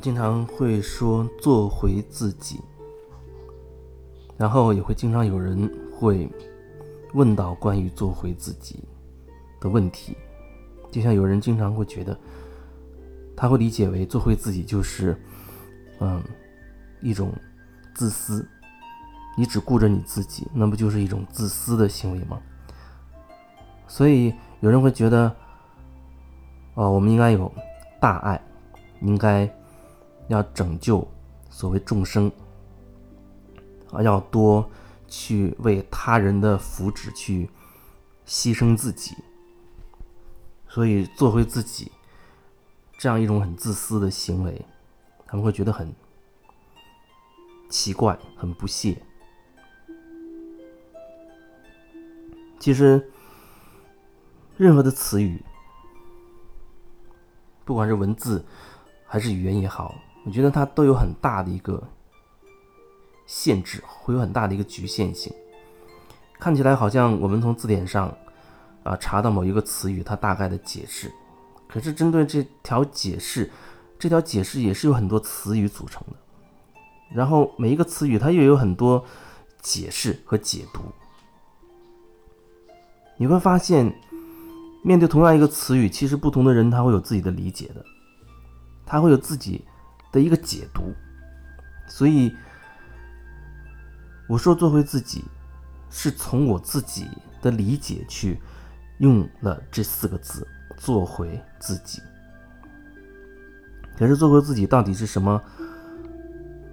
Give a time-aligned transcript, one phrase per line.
[0.00, 2.60] 经常会说做回自己，
[4.36, 6.28] 然后也会经常有人会
[7.12, 8.82] 问到关于做回自己
[9.60, 10.16] 的问题，
[10.90, 12.18] 就像有人经常会觉得，
[13.36, 15.14] 他会理解为做回自己就是，
[16.00, 16.22] 嗯，
[17.02, 17.32] 一种
[17.94, 18.48] 自私，
[19.36, 22.40] 你只顾着你自己，那不就是一种自私的行为吗？
[23.86, 25.34] 所以有人会觉得，
[26.74, 27.52] 哦，我们应该有
[28.00, 28.40] 大爱，
[29.02, 29.46] 应该
[30.30, 31.06] 要拯救
[31.50, 32.32] 所谓众生，
[33.92, 34.70] 啊，要多
[35.06, 37.50] 去为他人的福祉去
[38.26, 39.14] 牺牲自己，
[40.68, 41.92] 所以做回自己
[42.96, 44.64] 这样一种很自私的行为，
[45.26, 45.94] 他们会觉得很
[47.68, 49.02] 奇怪、很不屑。
[52.58, 53.10] 其实。
[54.56, 55.42] 任何的词语，
[57.64, 58.44] 不管是文字
[59.06, 59.94] 还是语言也好，
[60.24, 61.82] 我觉得它都有很大的一个
[63.26, 65.32] 限制，会有很大的一个局限性。
[66.38, 68.14] 看起来好像我们从字典上
[68.82, 71.12] 啊查到某一个词语，它大概的解释，
[71.68, 73.50] 可是针对这条解释，
[73.98, 76.16] 这条解释也是有很多词语组成的，
[77.14, 79.04] 然后每一个词语它又有很多
[79.60, 80.80] 解释和解读，
[83.16, 83.94] 你会发现。
[84.82, 87.84] 面对同样一个词语，其实不同的人他会有自己的理解的，
[88.86, 89.62] 他会有自己
[90.10, 90.94] 的一个解读。
[91.86, 92.36] 所以
[94.28, 95.24] 我说做回自己，
[95.90, 97.08] 是从我自己
[97.42, 98.40] 的理解去
[98.98, 100.46] 用了这四个字
[100.78, 102.00] “做回自己”。
[103.98, 105.42] 可是做回自己到底是什么？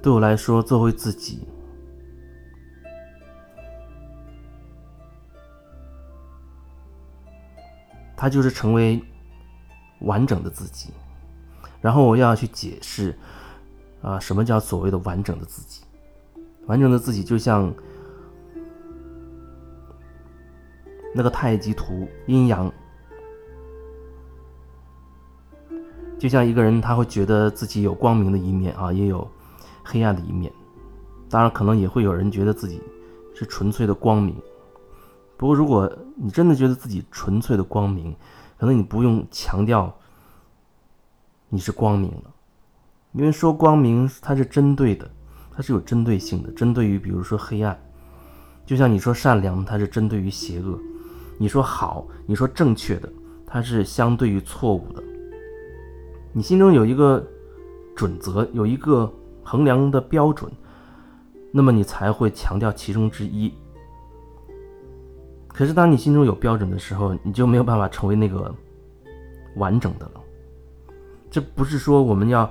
[0.00, 1.48] 对我来说，做回自己。
[8.16, 9.02] 他就是成为
[10.00, 10.92] 完整的自己，
[11.80, 13.16] 然后我要去解释
[14.02, 15.82] 啊，什么叫所谓的完整的自己？
[16.66, 17.72] 完整的自己就像
[21.14, 22.70] 那个太极图阴阳，
[26.18, 29.26] 就像一个人他会觉得自己有光明的一面啊，也有
[29.82, 30.52] 黑暗的一面，
[31.30, 32.82] 当然可能也会有人觉得自己
[33.34, 34.36] 是纯粹的光明。
[35.36, 38.14] 不过，如果你真的觉得自己纯粹的光明，
[38.58, 39.96] 可能你不用强调
[41.48, 42.34] 你是光明了，
[43.12, 45.10] 因为说光明它是针对的，
[45.50, 47.78] 它是有针对性的，针对于比如说黑暗，
[48.66, 50.78] 就像你说善良，它是针对于邪恶；
[51.38, 53.08] 你说好，你说正确的，
[53.46, 55.02] 它是相对于错误的。
[56.32, 57.26] 你心中有一个
[57.96, 59.10] 准则，有一个
[59.42, 60.52] 衡量的标准，
[61.50, 63.52] 那么你才会强调其中之一。
[65.48, 68.54] 可是，当你心中有标准的时候，你就没有办法成为那个
[69.56, 70.17] 完整的了。
[71.30, 72.50] 这不是说我们要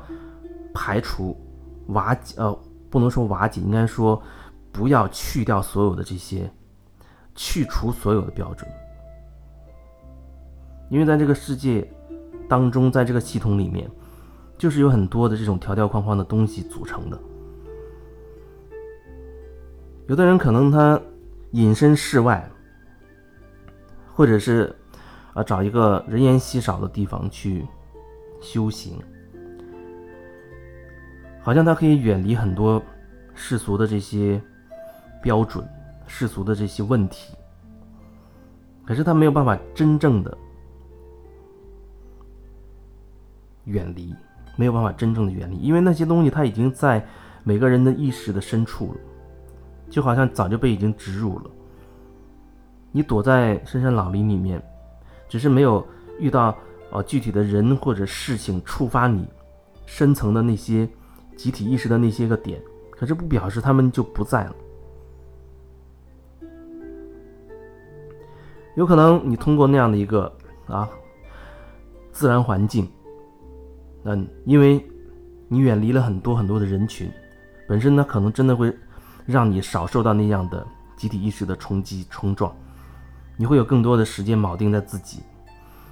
[0.73, 1.35] 排除
[1.87, 4.21] 瓦解，呃，不能说瓦解，应该说
[4.71, 6.49] 不要去掉所有的这些，
[7.35, 8.69] 去除所有的标准。
[10.89, 11.89] 因为在这个世界
[12.47, 13.89] 当中，在这个系统里面，
[14.57, 17.19] 就是有很多的这种条条框框的东西组成的。
[20.07, 20.99] 有的人可能他
[21.51, 22.49] 隐身世外。
[24.13, 24.75] 或者是，
[25.35, 27.63] 啊，找一个人烟稀少的地方去
[28.39, 28.99] 修行，
[31.41, 32.81] 好像他可以远离很多
[33.33, 34.41] 世俗的这些
[35.21, 35.67] 标准、
[36.05, 37.35] 世俗的这些问题。
[38.85, 40.37] 可是他没有办法真正的
[43.65, 44.15] 远离，
[44.55, 47.05] 没有办法真正的远离，因为那些东西它已经在
[47.43, 48.99] 每个人的意识的深处了，
[49.89, 51.51] 就好像早就被已经植入了。
[52.93, 54.61] 你躲在深山老林里面，
[55.27, 55.85] 只是没有
[56.17, 56.57] 遇到
[56.91, 59.27] 啊具体的人或者事情触发你
[59.85, 60.87] 深层的那些
[61.35, 64.55] 集体意识的那些个点，可是不表示他们就不在了。
[68.75, 70.31] 有可能你通过那样的一个
[70.67, 70.87] 啊
[72.11, 72.87] 自然环境，
[74.03, 74.85] 嗯，因为
[75.47, 77.11] 你远离了很多很多的人群，
[77.67, 78.71] 本身呢可能真的会
[79.25, 82.55] 让你少受到那样的集体意识的冲击冲撞。
[83.35, 85.21] 你会有更多的时间铆定在自己，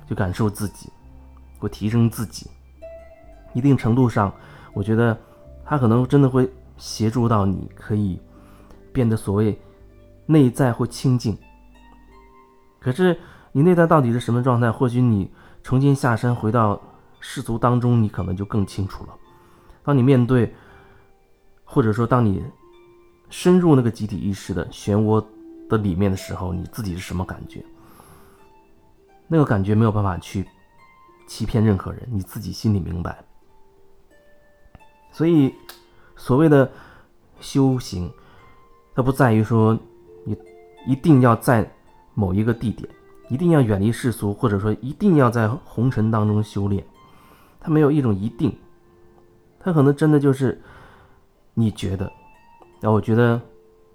[0.07, 0.89] 去感受自己，
[1.59, 2.49] 会提升自己。
[3.53, 4.33] 一定程度上，
[4.73, 5.17] 我觉得
[5.63, 8.19] 它可能真的会协助到你，可以
[8.91, 9.59] 变得所谓
[10.25, 11.37] 内在或清净。
[12.79, 13.17] 可是
[13.51, 14.71] 你内在到底是什么状态？
[14.71, 15.31] 或许你
[15.63, 16.81] 重新下山回到
[17.19, 19.13] 世俗当中，你可能就更清楚了。
[19.83, 20.53] 当你面对，
[21.63, 22.43] 或者说当你
[23.29, 25.25] 深入那个集体意识的漩涡。
[25.67, 27.65] 的里面的时候，你自己是什么感觉？
[29.27, 30.47] 那个感觉没有办法去
[31.27, 33.23] 欺骗任何人，你自己心里明白。
[35.11, 35.53] 所以，
[36.15, 36.69] 所谓的
[37.39, 38.11] 修行，
[38.93, 39.77] 它不在于说
[40.23, 40.37] 你
[40.85, 41.69] 一定要在
[42.13, 42.87] 某一个地点，
[43.29, 46.85] 一定要远离世俗，或者说一定要在红尘当中修炼，
[47.59, 48.55] 它没有一种一定，
[49.59, 50.61] 它可能真的就是
[51.53, 52.05] 你觉得，
[52.81, 53.41] 然后我觉得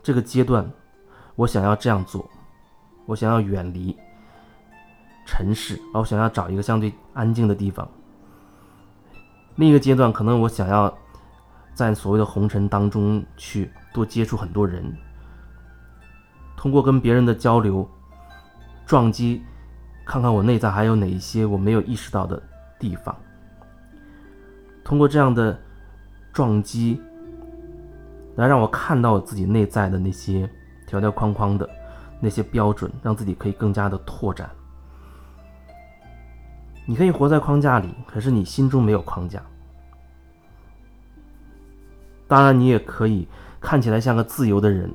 [0.03, 0.69] 这个阶段
[1.37, 2.29] 我想要这样做，
[3.06, 3.97] 我想要远离
[5.31, 7.88] 尘世，而我想要找一个相对安静的地方。
[9.55, 10.93] 另一个阶段，可能我想要
[11.73, 14.93] 在所谓的红尘当中去多接触很多人，
[16.56, 17.88] 通过跟别人的交流，
[18.85, 19.41] 撞击，
[20.05, 22.43] 看看我内在还有哪一些我没有意识到的
[22.77, 23.15] 地方。
[24.82, 25.56] 通过这样的
[26.32, 27.00] 撞击，
[28.35, 30.50] 来让我看到我自己内在的那些
[30.88, 31.71] 条条框框的
[32.19, 34.50] 那些标准，让自己可以更加的拓展。
[36.91, 39.41] 你可以活在框架里，可是你心中没有框架。
[42.27, 43.29] 当然，你也可以
[43.61, 44.93] 看起来像个自由的人，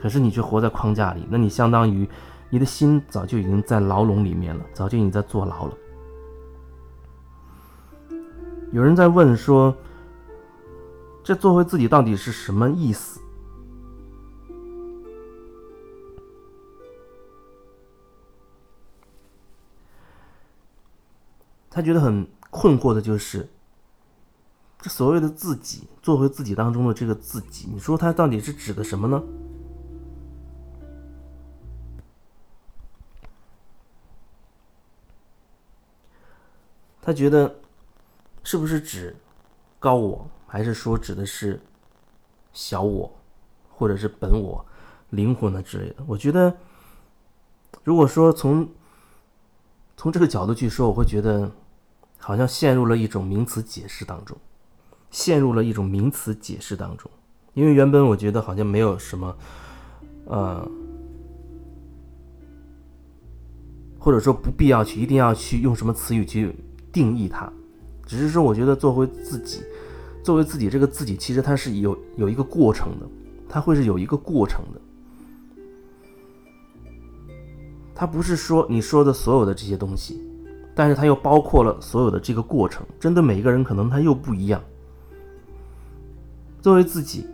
[0.00, 2.08] 可是你却活在框架里，那你相当于
[2.50, 5.74] 你的心早就已经在牢笼里面了，早就已经在坐牢了。
[8.70, 9.76] 有人在问说
[11.24, 13.20] ：“这做回自己到底是什么意思？”
[21.78, 23.48] 他觉得很困惑的就是，
[24.80, 29.22] 这所谓的自己，做回自己当中的这个自己，你说他到底是指的什么呢？
[37.00, 37.60] 他觉得
[38.42, 39.14] 是不是指
[39.78, 41.60] 高我，还是说指的是
[42.52, 43.16] 小我，
[43.70, 44.66] 或者是本我、
[45.10, 46.02] 灵魂呢之类的？
[46.08, 46.56] 我觉得，
[47.84, 48.68] 如果说从
[49.96, 51.48] 从这个角度去说，我会觉得。
[52.18, 54.36] 好像陷入了一种名词解释当中，
[55.10, 57.10] 陷入了一种名词解释当中，
[57.54, 59.34] 因为原本我觉得好像没有什么，
[60.26, 60.70] 呃，
[63.98, 66.54] 或者说不必要去一定要去用什么词语去
[66.92, 67.50] 定义它，
[68.04, 69.62] 只是说我觉得做回自己，
[70.22, 73.06] 作为自己这个自己，其实它是有有一个过程的，
[73.48, 74.80] 它会是有一个过程的，
[77.94, 80.27] 它不是说你说的所有的这些东西。
[80.78, 84.62] 但是它又包括了所有的这个过程，针对每一个人可能他又不一样。
[86.62, 87.26] 作为自己，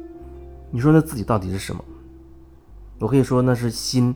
[0.70, 1.84] 你说那自己到底是什么？
[3.00, 4.14] 我可以说那是心。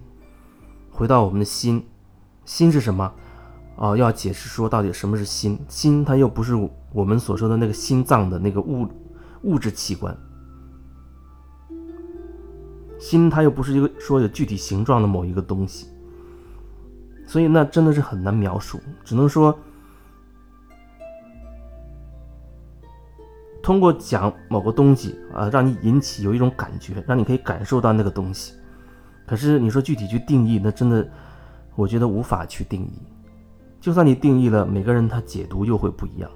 [0.90, 1.84] 回到我们的心，
[2.46, 3.12] 心是什么？
[3.76, 5.58] 哦，要解释说到底什么是心？
[5.68, 6.54] 心它又不是
[6.94, 8.88] 我们所说的那个心脏的那个物
[9.42, 10.16] 物质器官，
[12.98, 15.88] 心它又不是一个说有具体形状的某一个东西。
[17.28, 19.56] 所以那真的是很难描述，只能说
[23.62, 28.54] 通过讲某个东西啊，让你引起有一种感觉，让你可以感受到那个东西。
[29.26, 31.06] 可是你说具体去定义，那真的
[31.76, 33.02] 我觉得无法去定义。
[33.78, 36.30] 就算你定义了，每个人他解读又会不一样。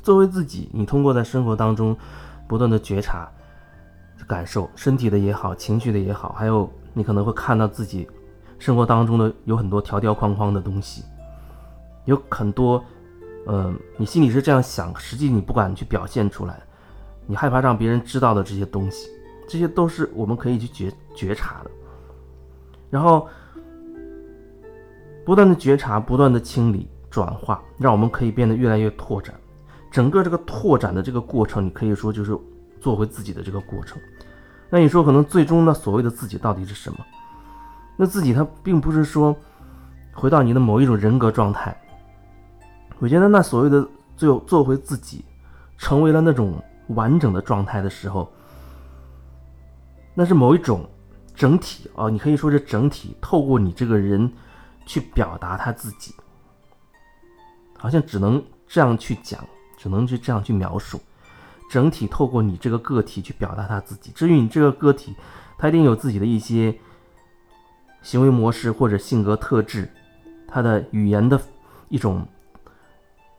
[0.00, 1.96] 作为自己，你通过在生活当中
[2.46, 3.28] 不断的觉察、
[4.28, 8.08] 感受身体的也好，情绪的也好，还有你可能会看到自己。
[8.58, 11.04] 生活当中的有很多条条框框的东西，
[12.06, 12.84] 有很多，
[13.46, 16.60] 嗯，你心里是这样想，实际你不敢去表现出来，
[17.26, 19.08] 你害怕让别人知道的这些东西，
[19.48, 21.70] 这些都是我们可以去觉觉察的。
[22.90, 23.28] 然后，
[25.24, 29.34] 不断的觉察，不断的清理、转化，让我们可以变得越来越拓展。
[29.90, 32.36] 整个这个拓展的这个过程，你可以说就是
[32.80, 33.98] 做回自己的这个过程。
[34.70, 36.98] 那你说，可能最终呢，所谓的自己到底是什么？
[38.00, 39.36] 那自己他并不是说
[40.12, 41.76] 回到你的某一种人格状态，
[43.00, 43.84] 我觉得那所谓的
[44.16, 45.24] 最后做回自己，
[45.76, 48.32] 成为了那种完整的状态的时候，
[50.14, 50.88] 那是某一种
[51.34, 54.32] 整体啊，你可以说是整体透过你这个人
[54.86, 56.14] 去表达他自己，
[57.76, 59.44] 好像只能这样去讲，
[59.76, 61.00] 只能去这样去描述，
[61.68, 64.12] 整体透过你这个个体去表达他自己。
[64.14, 65.16] 至于你这个个体，
[65.58, 66.78] 他一定有自己的一些。
[68.02, 69.88] 行为模式或者性格特质，
[70.46, 71.40] 他的语言的
[71.88, 72.26] 一种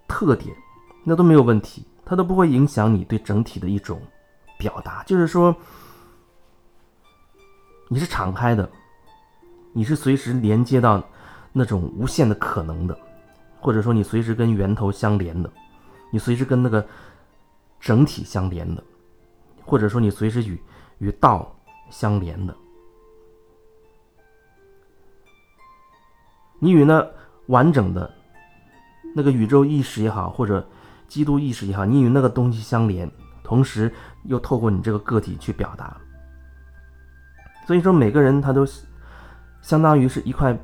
[0.07, 0.55] 特点，
[1.03, 4.01] 那都没有问题，它都不会影响你对整体的一种
[4.57, 5.03] 表达。
[5.03, 5.55] 就是说，
[7.87, 8.69] 你是敞开的，
[9.73, 11.03] 你是随时连接到
[11.53, 12.97] 那种无限的可能的，
[13.59, 15.49] 或者说你随时跟源头相连的，
[16.11, 16.85] 你随时跟那个
[17.79, 18.83] 整体相连的，
[19.63, 20.61] 或者说你随时与
[20.97, 21.55] 与道
[21.89, 22.55] 相连的。
[26.59, 27.05] 你与那
[27.47, 28.09] 完整的
[29.15, 30.67] 那个宇宙意识也好，或者
[31.07, 33.09] 基督意识也好，你与那个东西相连，
[33.43, 33.91] 同时
[34.25, 35.97] 又透过你这个个体去表达。
[37.65, 38.65] 所以说，每个人他都
[39.61, 40.57] 相当于是一块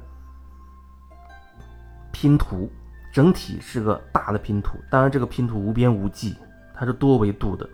[2.11, 2.69] 拼图，
[3.13, 4.77] 整体是个大的拼图。
[4.89, 6.35] 当然，这个拼图无边无际，
[6.73, 7.69] 它是多维度的，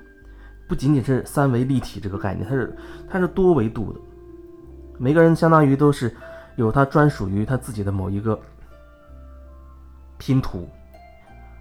[0.68, 2.78] 不仅仅是三维立体这个概念，它是
[3.10, 4.00] 它是多维度的。
[4.98, 6.14] 每个人相当于都是
[6.56, 8.40] 有他专属于他自己的某一个
[10.18, 10.68] 拼图。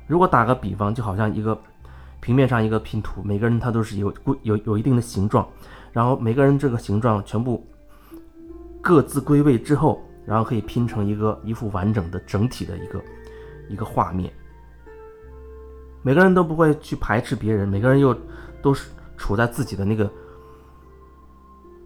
[0.07, 1.59] 如果打个比方，就好像一个
[2.21, 5.49] 平面上一个拼图，每个人他都是有有有一定的形状，
[5.93, 7.67] 然后每个人这个形状全部
[8.81, 13.03] 各自归位之后，然后可以拼成一个一幅完整的整体的一个
[13.69, 14.33] 一个画面。
[16.03, 18.17] 每个人都不会去排斥别人，每个人又
[18.61, 20.11] 都是处在自己的那个。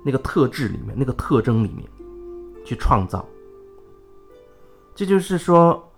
[0.06, 1.82] 那个特质里面，那个特征里面，
[2.64, 3.24] 去创造。
[4.94, 5.92] 这就是说，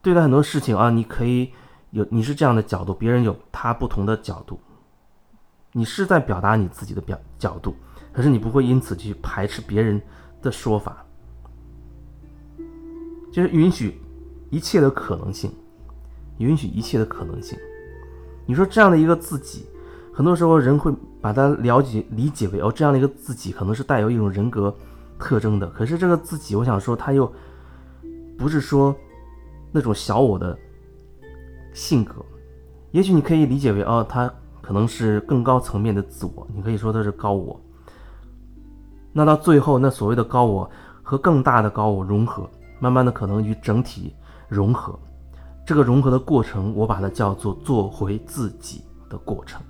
[0.00, 1.52] 对待很多事情啊，你可以
[1.90, 4.58] 有你是这样的角度，别人有他不同的角度，
[5.72, 7.74] 你是在表达你自己的表角度，
[8.12, 10.00] 可是你不会因此去排斥别人
[10.40, 11.04] 的说法，
[13.32, 14.00] 就是允许
[14.50, 15.52] 一切的可能性，
[16.38, 17.58] 允许一切的可能性。
[18.46, 19.66] 你说这样的一个自己。
[20.14, 24.76] 很多时候，人会把它了解、理解为哦，这样的一个自己可能是带有一种人格
[25.22, 25.66] 特征的。
[25.68, 27.32] 可是这个自己，我想说，他又
[28.36, 28.94] 不是说
[29.70, 30.58] 那种小我的
[31.72, 32.16] 性格。
[32.90, 36.46] 也许你可以理解为哦，他可能是更高层面的自我。
[36.54, 37.58] 你可以说他是高我。
[39.12, 40.70] 那到最后，那所谓的高我
[41.02, 42.48] 和更大的高我融合，
[42.80, 44.14] 慢慢的可能与整体
[44.48, 44.98] 融合。
[45.64, 49.62] 这个融合的过程，我把它叫做做回自己的过程。